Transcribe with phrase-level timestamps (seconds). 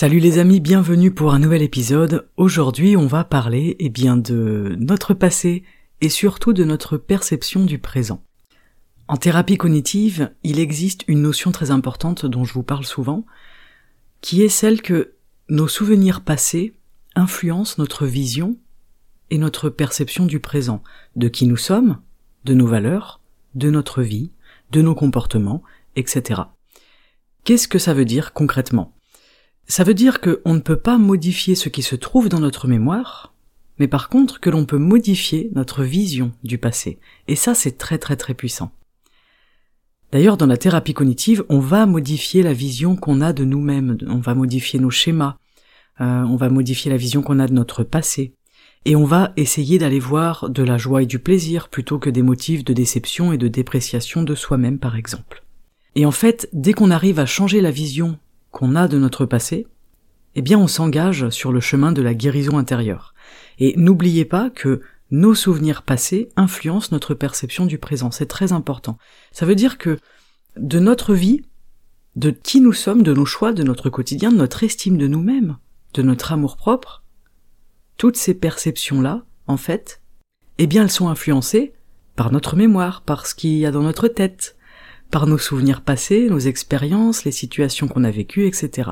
[0.00, 2.26] Salut les amis, bienvenue pour un nouvel épisode.
[2.38, 5.62] Aujourd'hui, on va parler eh bien de notre passé
[6.00, 8.24] et surtout de notre perception du présent.
[9.08, 13.26] En thérapie cognitive, il existe une notion très importante dont je vous parle souvent,
[14.22, 15.16] qui est celle que
[15.50, 16.74] nos souvenirs passés
[17.14, 18.56] influencent notre vision
[19.28, 20.82] et notre perception du présent,
[21.16, 22.00] de qui nous sommes,
[22.46, 23.20] de nos valeurs,
[23.54, 24.32] de notre vie,
[24.70, 25.62] de nos comportements,
[25.94, 26.40] etc.
[27.44, 28.94] Qu'est-ce que ça veut dire concrètement?
[29.70, 33.32] Ça veut dire qu'on ne peut pas modifier ce qui se trouve dans notre mémoire,
[33.78, 36.98] mais par contre que l'on peut modifier notre vision du passé.
[37.28, 38.72] Et ça, c'est très très très puissant.
[40.10, 44.18] D'ailleurs, dans la thérapie cognitive, on va modifier la vision qu'on a de nous-mêmes, on
[44.18, 45.36] va modifier nos schémas,
[46.00, 48.34] euh, on va modifier la vision qu'on a de notre passé,
[48.86, 52.22] et on va essayer d'aller voir de la joie et du plaisir plutôt que des
[52.22, 55.44] motifs de déception et de dépréciation de soi-même par exemple.
[55.94, 58.18] Et en fait, dès qu'on arrive à changer la vision
[58.50, 59.66] qu'on a de notre passé,
[60.34, 63.14] eh bien on s'engage sur le chemin de la guérison intérieure.
[63.58, 68.10] Et n'oubliez pas que nos souvenirs passés influencent notre perception du présent.
[68.10, 68.96] C'est très important.
[69.32, 69.98] Ça veut dire que
[70.56, 71.42] de notre vie,
[72.16, 75.58] de qui nous sommes, de nos choix, de notre quotidien, de notre estime de nous-mêmes,
[75.94, 77.02] de notre amour propre,
[77.96, 80.00] toutes ces perceptions-là, en fait,
[80.58, 81.72] eh bien elles sont influencées
[82.16, 84.56] par notre mémoire, par ce qu'il y a dans notre tête,
[85.10, 88.90] par nos souvenirs passés, nos expériences, les situations qu'on a vécues, etc.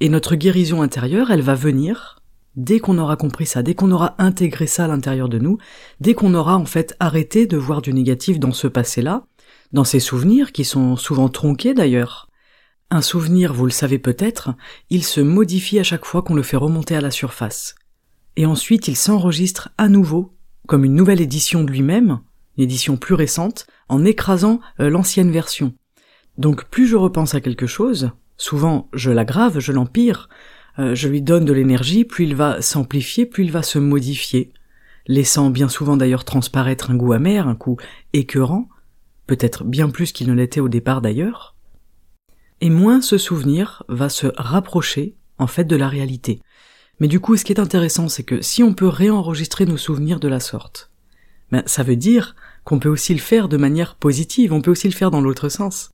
[0.00, 2.20] Et notre guérison intérieure, elle va venir
[2.56, 5.58] dès qu'on aura compris ça, dès qu'on aura intégré ça à l'intérieur de nous,
[6.00, 9.24] dès qu'on aura en fait arrêté de voir du négatif dans ce passé-là,
[9.72, 12.28] dans ces souvenirs qui sont souvent tronqués d'ailleurs,
[12.90, 14.50] un souvenir, vous le savez peut-être,
[14.90, 17.74] il se modifie à chaque fois qu'on le fait remonter à la surface.
[18.36, 20.36] Et ensuite il s'enregistre à nouveau,
[20.68, 22.20] comme une nouvelle édition de lui-même,
[22.56, 25.74] une édition plus récente, en écrasant euh, l'ancienne version.
[26.38, 30.28] Donc plus je repense à quelque chose, souvent je l'aggrave, je l'empire,
[30.78, 34.52] euh, je lui donne de l'énergie, plus il va s'amplifier, plus il va se modifier,
[35.06, 37.76] laissant bien souvent d'ailleurs transparaître un goût amer, un goût
[38.12, 38.68] écœurant,
[39.26, 41.54] peut-être bien plus qu'il ne l'était au départ d'ailleurs,
[42.60, 46.40] et moins ce souvenir va se rapprocher en fait de la réalité.
[47.00, 50.20] Mais du coup, ce qui est intéressant, c'est que si on peut réenregistrer nos souvenirs
[50.20, 50.90] de la sorte,
[51.50, 52.34] ben, ça veut dire
[52.64, 55.48] qu'on peut aussi le faire de manière positive, on peut aussi le faire dans l'autre
[55.48, 55.90] sens.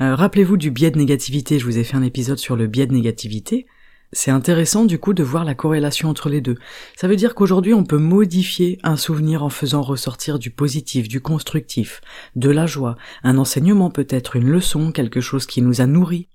[0.00, 2.86] Euh, rappelez-vous du biais de négativité, je vous ai fait un épisode sur le biais
[2.86, 3.66] de négativité,
[4.14, 6.56] c'est intéressant du coup de voir la corrélation entre les deux.
[6.96, 11.20] Ça veut dire qu'aujourd'hui on peut modifier un souvenir en faisant ressortir du positif, du
[11.20, 12.00] constructif,
[12.36, 16.28] de la joie, un enseignement peut-être, une leçon, quelque chose qui nous a nourris,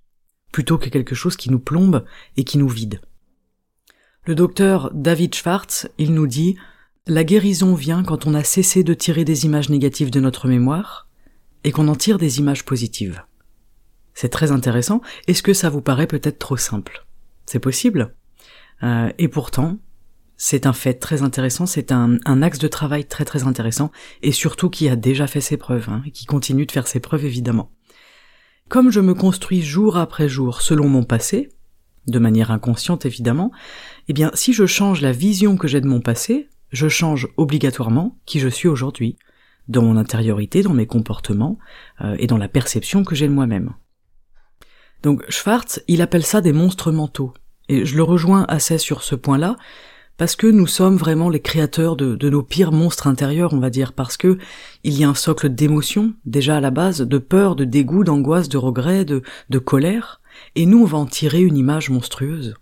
[0.52, 2.04] plutôt que quelque chose qui nous plombe
[2.36, 3.02] et qui nous vide.
[4.26, 6.56] Le docteur David Schwartz, il nous dit
[7.08, 11.08] La guérison vient quand on a cessé de tirer des images négatives de notre mémoire
[11.64, 13.24] et qu'on en tire des images positives.
[14.14, 15.02] C'est très intéressant.
[15.28, 17.06] Est-ce que ça vous paraît peut-être trop simple?
[17.46, 18.16] C'est possible.
[18.84, 19.80] Euh, et pourtant,
[20.38, 24.70] c'est un fait très intéressant, c'est un, axe de travail très très intéressant, et surtout
[24.70, 27.72] qui a déjà fait ses preuves, hein, et qui continue de faire ses preuves évidemment.
[28.70, 31.50] Comme je me construis jour après jour selon mon passé,
[32.08, 33.52] de manière inconsciente évidemment,
[34.08, 38.18] eh bien si je change la vision que j'ai de mon passé, je change obligatoirement
[38.26, 39.18] qui je suis aujourd'hui,
[39.68, 41.58] dans mon intériorité, dans mes comportements,
[42.02, 43.74] euh, et dans la perception que j'ai de moi-même.
[45.04, 47.34] Donc Schwartz, il appelle ça des monstres mentaux.
[47.70, 49.56] Et je le rejoins assez sur ce point-là,
[50.18, 53.94] parce que nous sommes vraiment les créateurs de, nos pires monstres intérieurs, on va dire,
[53.94, 54.38] parce que
[54.84, 58.50] il y a un socle d'émotions, déjà à la base, de peur, de dégoût, d'angoisse,
[58.50, 60.20] de regret, de, de colère,
[60.56, 62.56] et nous on va en tirer une image monstrueuse.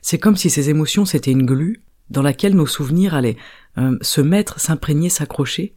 [0.00, 3.36] C'est comme si ces émotions c'était une glu dans laquelle nos souvenirs allaient
[3.78, 5.76] euh, se mettre, s'imprégner, s'accrocher,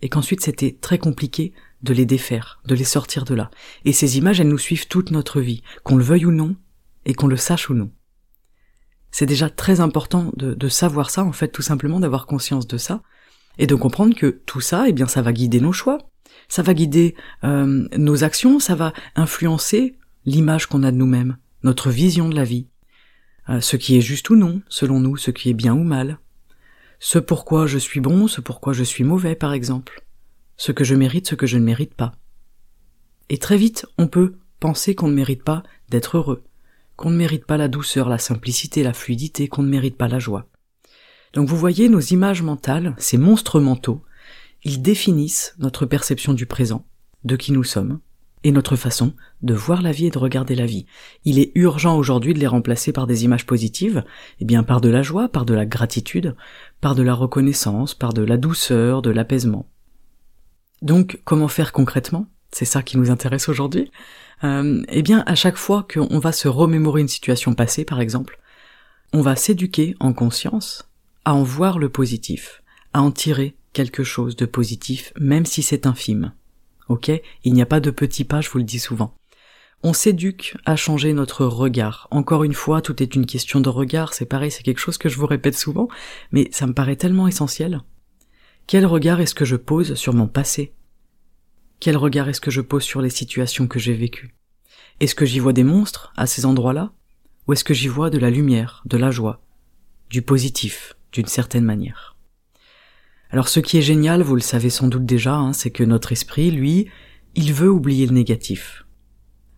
[0.00, 1.52] et qu'ensuite c'était très compliqué
[1.82, 3.50] de les défaire, de les sortir de là.
[3.84, 6.56] Et ces images, elles nous suivent toute notre vie, qu'on le veuille ou non,
[7.04, 7.90] et qu'on le sache ou non.
[9.10, 13.02] C'est déjà très important de, savoir ça, en fait, tout simplement d'avoir conscience de ça,
[13.58, 15.98] et de comprendre que tout ça, eh bien, ça va guider nos choix,
[16.48, 17.14] ça va guider
[17.44, 22.44] euh, nos actions, ça va influencer l'image qu'on a de nous-mêmes, notre vision de la
[22.44, 22.68] vie,
[23.48, 26.18] ce qui est juste ou non, selon nous, ce qui est bien ou mal,
[27.00, 30.04] ce pourquoi je suis bon, ce pourquoi je suis mauvais par exemple,
[30.56, 32.12] ce que je mérite, ce que je ne mérite pas.
[33.28, 36.44] Et très vite, on peut penser qu'on ne mérite pas d'être heureux,
[36.96, 40.20] qu'on ne mérite pas la douceur, la simplicité, la fluidité, qu'on ne mérite pas la
[40.20, 40.46] joie.
[41.32, 44.04] Donc vous voyez, nos images mentales, ces monstres mentaux,
[44.62, 46.86] ils définissent notre perception du présent,
[47.24, 48.00] de qui nous sommes,
[48.44, 50.86] et notre façon de voir la vie et de regarder la vie.
[51.24, 54.04] Il est urgent aujourd'hui de les remplacer par des images positives,
[54.40, 56.34] eh bien par de la joie, par de la gratitude,
[56.80, 59.66] par de la reconnaissance, par de la douceur, de l'apaisement.
[60.82, 62.26] Donc, comment faire concrètement?
[62.50, 63.90] C'est ça qui nous intéresse aujourd'hui.
[64.44, 68.38] Euh, eh bien, à chaque fois qu'on va se remémorer une situation passée, par exemple,
[69.12, 70.88] on va s'éduquer en conscience
[71.24, 72.62] à en voir le positif,
[72.92, 76.32] à en tirer quelque chose de positif, même si c'est infime.
[76.92, 77.10] Ok?
[77.44, 79.14] Il n'y a pas de petits pas, je vous le dis souvent.
[79.82, 82.06] On s'éduque à changer notre regard.
[82.10, 85.08] Encore une fois, tout est une question de regard, c'est pareil, c'est quelque chose que
[85.08, 85.88] je vous répète souvent,
[86.32, 87.80] mais ça me paraît tellement essentiel.
[88.66, 90.74] Quel regard est-ce que je pose sur mon passé?
[91.80, 94.34] Quel regard est-ce que je pose sur les situations que j'ai vécues?
[95.00, 96.92] Est-ce que j'y vois des monstres à ces endroits-là?
[97.48, 99.40] Ou est-ce que j'y vois de la lumière, de la joie,
[100.10, 102.11] du positif, d'une certaine manière?
[103.32, 106.12] Alors ce qui est génial, vous le savez sans doute déjà, hein, c'est que notre
[106.12, 106.88] esprit, lui,
[107.34, 108.84] il veut oublier le négatif.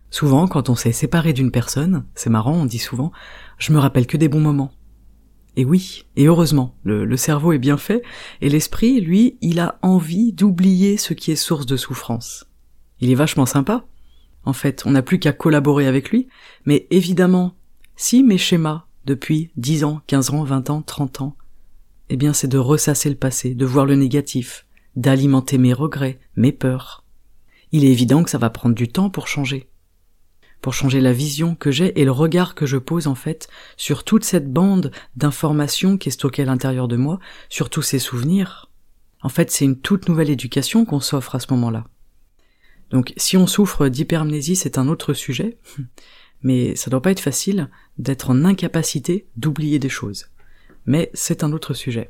[0.09, 3.11] Souvent, quand on s'est séparé d'une personne, c'est marrant, on dit souvent,
[3.57, 4.71] je me rappelle que des bons moments.
[5.57, 8.01] Et oui, et heureusement, le, cerveau est bien fait,
[8.39, 12.45] et l'esprit, lui, il a envie d'oublier ce qui est source de souffrance.
[13.01, 13.85] Il est vachement sympa.
[14.45, 16.29] En fait, on n'a plus qu'à collaborer avec lui,
[16.65, 17.55] mais évidemment,
[17.97, 21.35] si mes schémas, depuis 10 ans, 15 ans, 20 ans, 30 ans,
[22.09, 24.65] eh bien c'est de ressasser le passé, de voir le négatif,
[24.95, 27.03] d'alimenter mes regrets, mes peurs.
[27.71, 29.69] Il est évident que ça va prendre du temps pour changer.
[30.61, 33.47] Pour changer la vision que j'ai et le regard que je pose en fait
[33.77, 37.19] sur toute cette bande d'informations qui est stockée à l'intérieur de moi,
[37.49, 38.71] sur tous ces souvenirs.
[39.21, 41.85] En fait, c'est une toute nouvelle éducation qu'on s'offre à ce moment-là.
[42.91, 45.57] Donc, si on souffre d'hypermnésie, c'est un autre sujet,
[46.41, 50.27] mais ça doit pas être facile d'être en incapacité d'oublier des choses
[50.85, 52.09] mais c'est un autre sujet.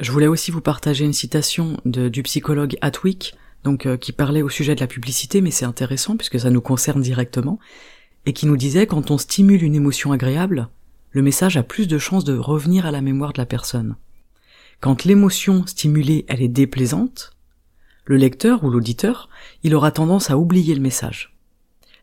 [0.00, 4.48] Je voulais aussi vous partager une citation du psychologue Atwick, donc euh, qui parlait au
[4.48, 7.58] sujet de la publicité, mais c'est intéressant puisque ça nous concerne directement,
[8.24, 10.68] et qui nous disait quand on stimule une émotion agréable,
[11.10, 13.96] le message a plus de chances de revenir à la mémoire de la personne.
[14.80, 17.32] Quand l'émotion stimulée elle est déplaisante,
[18.06, 19.28] le lecteur ou l'auditeur,
[19.62, 21.36] il aura tendance à oublier le message.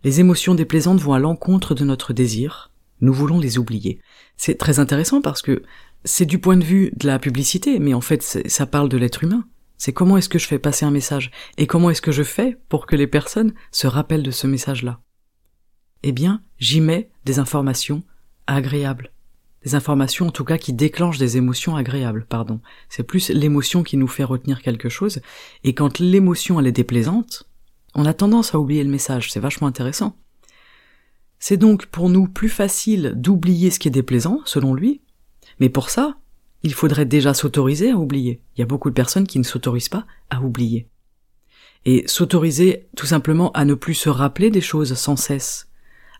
[0.04, 2.72] Les émotions déplaisantes vont à l'encontre de notre désir,
[3.02, 4.00] nous voulons les oublier.
[4.38, 5.64] C'est très intéressant parce que
[6.08, 9.24] c'est du point de vue de la publicité, mais en fait ça parle de l'être
[9.24, 9.46] humain.
[9.78, 12.58] C'est comment est-ce que je fais passer un message et comment est-ce que je fais
[12.70, 15.02] pour que les personnes se rappellent de ce message-là.
[16.04, 18.04] Eh bien, j'y mets des informations
[18.48, 19.12] agréables.
[19.64, 22.62] Des informations en tout cas qui déclenchent des émotions agréables, pardon.
[22.90, 25.20] C'est plus l'émotion qui nous fait retenir quelque chose,
[25.64, 27.50] et quand l'émotion elle est déplaisante,
[27.94, 30.18] on a tendance à oublier le message, c'est vachement intéressant.
[31.40, 35.02] C'est donc pour nous plus facile d'oublier ce qui est déplaisant, selon lui,
[35.60, 36.18] mais pour ça,
[36.64, 38.42] il faudrait déjà s'autoriser à oublier.
[38.56, 40.88] Il y a beaucoup de personnes qui ne s'autorisent pas à oublier.
[41.86, 45.70] Et s'autoriser tout simplement à ne plus se rappeler des choses sans cesse,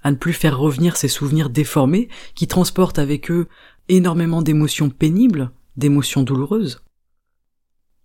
[0.04, 3.48] à ne plus faire revenir ces souvenirs déformés qui transportent avec eux
[3.90, 6.84] énormément d'émotions pénibles, d'émotions douloureuses.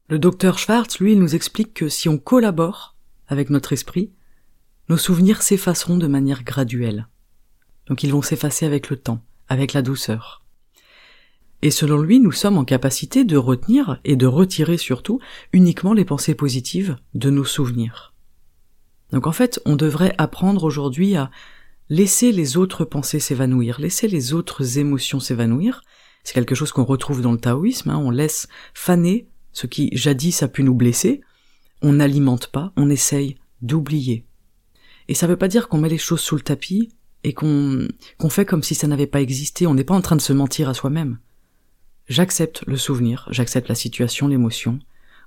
[0.08, 2.96] Le docteur Schwartz, lui, nous explique que si on collabore
[3.28, 4.10] avec notre esprit,
[4.88, 7.08] nos souvenirs s'effaceront de manière graduelle.
[7.86, 10.41] Donc ils vont s'effacer avec le temps, avec la douceur.
[11.62, 15.20] Et selon lui, nous sommes en capacité de retenir et de retirer surtout
[15.52, 18.12] uniquement les pensées positives de nos souvenirs.
[19.12, 21.30] Donc en fait, on devrait apprendre aujourd'hui à
[21.88, 25.82] laisser les autres pensées s'évanouir, laisser les autres émotions s'évanouir.
[26.24, 27.98] C'est quelque chose qu'on retrouve dans le taoïsme, hein.
[27.98, 31.20] on laisse faner ce qui jadis a pu nous blesser,
[31.82, 34.24] on n'alimente pas, on essaye d'oublier.
[35.08, 36.90] Et ça veut pas dire qu'on met les choses sous le tapis
[37.22, 37.88] et qu'on
[38.30, 40.68] fait comme si ça n'avait pas existé, on n'est pas en train de se mentir
[40.68, 41.18] à soi-même.
[42.12, 44.78] J'accepte le souvenir, j'accepte la situation, l'émotion.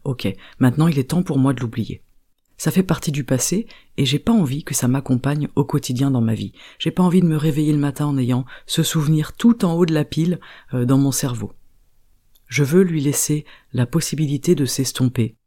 [0.03, 2.03] Ok, maintenant il est temps pour moi de l'oublier.
[2.57, 3.65] Ça fait partie du passé
[3.97, 6.51] et j'ai pas envie que ça m'accompagne au quotidien dans ma vie.
[6.77, 9.87] J'ai pas envie de me réveiller le matin en ayant ce souvenir tout en haut
[9.87, 10.39] de la pile
[10.75, 11.53] euh, dans mon cerveau.
[12.45, 15.37] Je veux lui laisser la possibilité de s'estomper.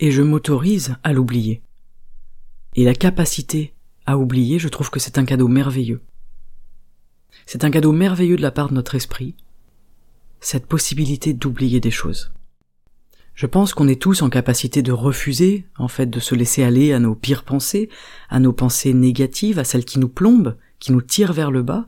[0.00, 1.62] Et je m'autorise à l'oublier.
[2.74, 3.72] Et la capacité
[4.04, 6.02] à oublier, je trouve que c'est un cadeau merveilleux.
[7.46, 9.36] C'est un cadeau merveilleux de la part de notre esprit,
[10.46, 12.32] cette possibilité d'oublier des choses.
[13.34, 16.92] Je pense qu'on est tous en capacité de refuser, en fait, de se laisser aller
[16.92, 17.88] à nos pires pensées,
[18.28, 21.84] à nos pensées négatives, à celles qui nous plombent, qui nous tirent vers le bas,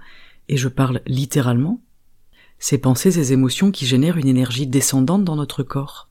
[0.48, 1.80] et je parle littéralement.
[2.58, 6.08] ces pensées, ces émotions qui génèrent une énergie descendante dans notre corps.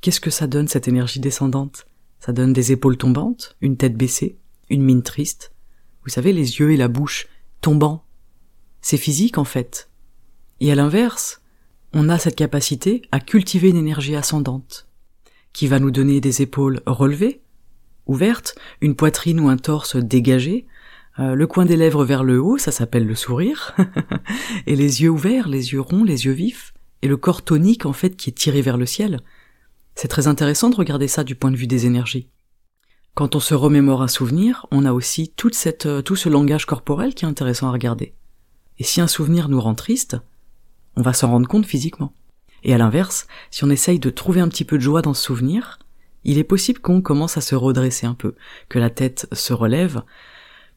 [0.00, 1.86] Qu'est-ce que ça donne cette énergie descendante?
[2.18, 4.38] Ça donne des épaules tombantes, une tête baissée,
[4.70, 5.52] une mine triste.
[6.02, 7.28] Vous savez, les yeux et la bouche
[7.60, 8.02] tombants.
[8.80, 9.88] C'est physique en fait.
[10.58, 11.42] Et à l'inverse,
[11.98, 14.86] on a cette capacité à cultiver une énergie ascendante,
[15.54, 17.40] qui va nous donner des épaules relevées,
[18.04, 20.66] ouvertes, une poitrine ou un torse dégagé,
[21.18, 23.74] euh, le coin des lèvres vers le haut, ça s'appelle le sourire,
[24.66, 27.94] et les yeux ouverts, les yeux ronds, les yeux vifs, et le corps tonique en
[27.94, 29.20] fait qui est tiré vers le ciel.
[29.94, 32.28] C'est très intéressant de regarder ça du point de vue des énergies.
[33.14, 35.32] Quand on se remémore un souvenir, on a aussi
[35.86, 38.12] euh, tout ce langage corporel qui est intéressant à regarder.
[38.78, 40.18] Et si un souvenir nous rend triste,
[40.96, 42.12] on va s'en rendre compte physiquement.
[42.64, 45.22] Et à l'inverse, si on essaye de trouver un petit peu de joie dans ce
[45.22, 45.78] souvenir,
[46.24, 48.34] il est possible qu'on commence à se redresser un peu,
[48.68, 50.02] que la tête se relève,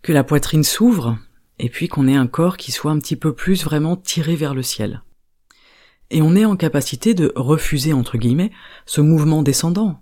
[0.02, 1.18] que la poitrine s'ouvre,
[1.58, 4.54] et puis qu'on ait un corps qui soit un petit peu plus vraiment tiré vers
[4.54, 5.02] le ciel.
[6.12, 8.52] Et on est en capacité de refuser, entre guillemets,
[8.86, 10.02] ce mouvement descendant,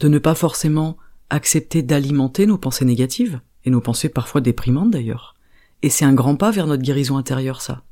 [0.00, 0.96] de ne pas forcément
[1.28, 5.34] accepter d'alimenter nos pensées négatives, et nos pensées parfois déprimantes d'ailleurs.
[5.82, 7.82] Et c'est un grand pas vers notre guérison intérieure, ça.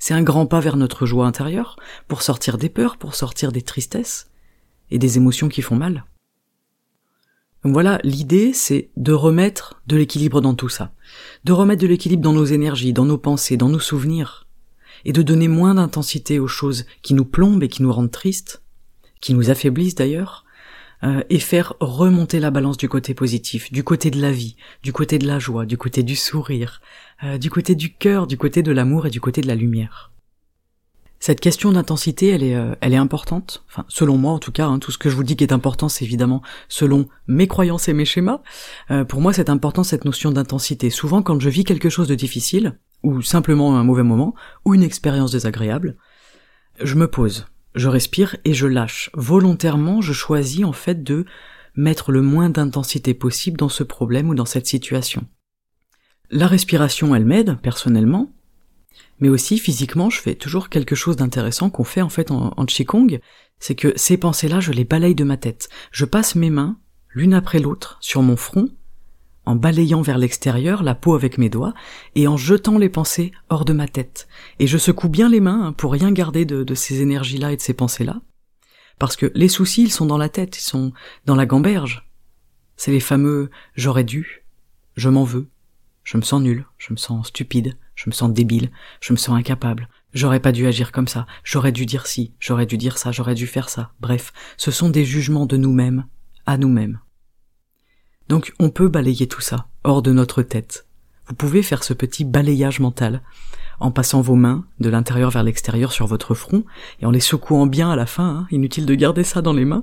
[0.00, 1.76] C'est un grand pas vers notre joie intérieure,
[2.08, 4.30] pour sortir des peurs, pour sortir des tristesses,
[4.90, 6.04] et des émotions qui font mal.
[7.62, 10.92] Voilà, l'idée c'est de remettre de l'équilibre dans tout ça,
[11.44, 14.48] de remettre de l'équilibre dans nos énergies, dans nos pensées, dans nos souvenirs,
[15.04, 18.62] et de donner moins d'intensité aux choses qui nous plombent et qui nous rendent tristes,
[19.20, 20.46] qui nous affaiblissent d'ailleurs,
[21.02, 24.92] euh, et faire remonter la balance du côté positif, du côté de la vie, du
[24.92, 26.80] côté de la joie, du côté du sourire,
[27.24, 30.10] euh, du côté du cœur, du côté de l'amour et du côté de la lumière.
[31.22, 33.62] Cette question d'intensité, elle est, euh, elle est importante.
[33.68, 35.52] Enfin, selon moi en tout cas, hein, tout ce que je vous dis qui est
[35.52, 38.40] important, c'est évidemment selon mes croyances et mes schémas.
[38.90, 40.88] Euh, pour moi, c'est important cette notion d'intensité.
[40.88, 44.82] Souvent, quand je vis quelque chose de difficile, ou simplement un mauvais moment, ou une
[44.82, 45.98] expérience désagréable,
[46.82, 49.10] je me pose, je respire et je lâche.
[49.14, 51.24] Volontairement, je choisis en fait de
[51.76, 55.26] mettre le moins d'intensité possible dans ce problème ou dans cette situation.
[56.30, 58.32] La respiration, elle m'aide, personnellement,
[59.20, 62.66] mais aussi physiquement, je fais toujours quelque chose d'intéressant qu'on fait en fait en, en
[62.66, 63.20] Qigong,
[63.58, 65.68] c'est que ces pensées-là, je les balaye de ma tête.
[65.92, 66.78] Je passe mes mains,
[67.10, 68.68] l'une après l'autre, sur mon front,
[69.50, 71.74] en balayant vers l'extérieur la peau avec mes doigts,
[72.14, 74.28] et en jetant les pensées hors de ma tête.
[74.60, 77.60] Et je secoue bien les mains hein, pour rien garder de, ces énergies-là et de
[77.60, 78.20] ces pensées-là.
[78.98, 80.92] Parce que les soucis, ils sont dans la tête, ils sont
[81.26, 82.08] dans la gamberge.
[82.76, 84.46] C'est les fameux j'aurais dû,
[84.94, 85.48] je m'en veux,
[86.04, 89.36] je me sens nul, je me sens stupide, je me sens débile, je me sens
[89.36, 93.10] incapable, j'aurais pas dû agir comme ça, j'aurais dû dire ci, j'aurais dû dire ça,
[93.12, 93.92] j'aurais dû faire ça.
[94.00, 96.06] Bref, ce sont des jugements de nous-mêmes,
[96.46, 97.00] à nous-mêmes.
[98.30, 100.86] Donc on peut balayer tout ça, hors de notre tête.
[101.26, 103.22] Vous pouvez faire ce petit balayage mental,
[103.80, 106.62] en passant vos mains de l'intérieur vers l'extérieur sur votre front,
[107.00, 109.64] et en les secouant bien à la fin, hein, inutile de garder ça dans les
[109.64, 109.82] mains,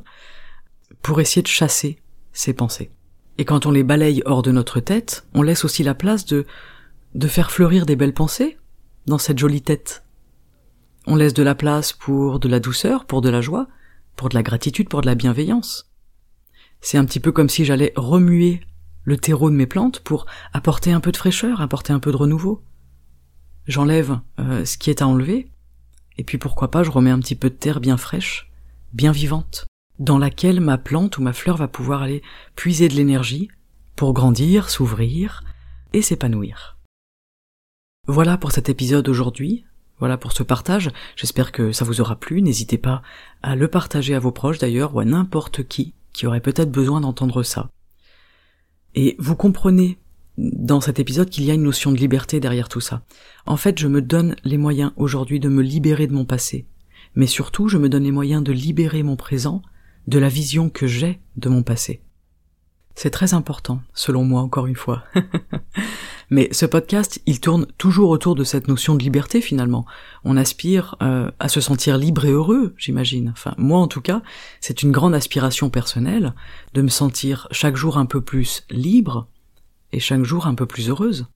[1.01, 1.99] pour essayer de chasser
[2.31, 2.89] ces pensées.
[3.37, 6.45] Et quand on les balaye hors de notre tête, on laisse aussi la place de,
[7.15, 8.57] de faire fleurir des belles pensées
[9.07, 10.05] dans cette jolie tête.
[11.05, 13.67] On laisse de la place pour de la douceur, pour de la joie,
[14.15, 15.86] pour de la gratitude, pour de la bienveillance.
[16.81, 18.61] C'est un petit peu comme si j'allais remuer
[19.03, 22.17] le terreau de mes plantes pour apporter un peu de fraîcheur, apporter un peu de
[22.17, 22.63] renouveau.
[23.65, 25.49] J'enlève euh, ce qui est à enlever,
[26.17, 28.51] et puis pourquoi pas je remets un petit peu de terre bien fraîche,
[28.93, 29.67] bien vivante
[29.99, 32.21] dans laquelle ma plante ou ma fleur va pouvoir aller
[32.55, 33.49] puiser de l'énergie
[33.95, 35.43] pour grandir, s'ouvrir
[35.93, 36.77] et s'épanouir.
[38.07, 39.65] Voilà pour cet épisode aujourd'hui,
[39.99, 43.01] voilà pour ce partage, j'espère que ça vous aura plu, n'hésitez pas
[43.41, 46.99] à le partager à vos proches d'ailleurs ou à n'importe qui qui aurait peut-être besoin
[46.99, 47.69] d'entendre ça.
[48.95, 49.99] Et vous comprenez
[50.37, 53.03] dans cet épisode qu'il y a une notion de liberté derrière tout ça.
[53.45, 56.65] En fait, je me donne les moyens aujourd'hui de me libérer de mon passé,
[57.13, 59.61] mais surtout je me donne les moyens de libérer mon présent
[60.07, 62.01] de la vision que j'ai de mon passé.
[62.97, 65.03] C'est très important, selon moi encore une fois.
[66.31, 69.85] Mais ce podcast, il tourne toujours autour de cette notion de liberté finalement.
[70.23, 73.29] On aspire euh, à se sentir libre et heureux, j'imagine.
[73.29, 74.23] Enfin, moi en tout cas,
[74.61, 76.33] c'est une grande aspiration personnelle
[76.73, 79.27] de me sentir chaque jour un peu plus libre
[79.91, 81.27] et chaque jour un peu plus heureuse.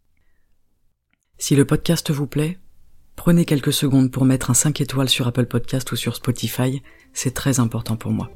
[1.37, 2.57] Si le podcast vous plaît,
[3.15, 6.81] prenez quelques secondes pour mettre un 5 étoiles sur Apple Podcast ou sur Spotify,
[7.13, 8.31] c'est très important pour moi.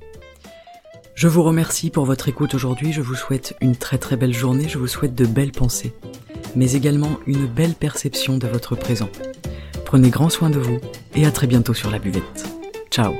[1.16, 4.68] Je vous remercie pour votre écoute aujourd'hui, je vous souhaite une très très belle journée,
[4.68, 5.94] je vous souhaite de belles pensées,
[6.58, 9.10] mais également une belle perception de votre présent.
[9.86, 10.80] Prenez grand soin de vous
[11.16, 12.46] et à très bientôt sur la buvette.
[12.92, 13.14] Ciao